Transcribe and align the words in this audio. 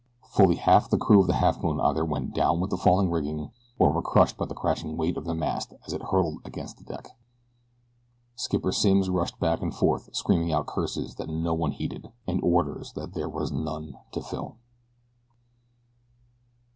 Fully 0.33 0.55
half 0.55 0.89
the 0.89 0.97
crew 0.97 1.21
of 1.21 1.27
the 1.27 1.33
Halfmoon 1.33 1.79
either 1.79 2.03
went 2.03 2.33
down 2.33 2.59
with 2.59 2.71
the 2.71 2.77
falling 2.79 3.11
rigging 3.11 3.51
or 3.77 3.91
were 3.93 4.01
crushed 4.01 4.35
by 4.35 4.45
the 4.47 4.55
crashing 4.55 4.97
weight 4.97 5.15
of 5.15 5.25
the 5.25 5.35
mast 5.35 5.75
as 5.85 5.93
it 5.93 6.01
hurtled 6.01 6.41
against 6.43 6.79
the 6.79 6.83
deck. 6.83 7.09
Skipper 8.33 8.71
Simms 8.71 9.11
rushed 9.11 9.39
back 9.39 9.61
and 9.61 9.75
forth 9.75 10.09
screaming 10.15 10.51
out 10.51 10.65
curses 10.65 11.13
that 11.17 11.29
no 11.29 11.53
one 11.53 11.73
heeded, 11.73 12.11
and 12.25 12.41
orders 12.43 12.93
that 12.93 13.13
there 13.13 13.29
was 13.29 13.51
none 13.51 13.95
to 14.13 14.23
fill. 14.23 14.57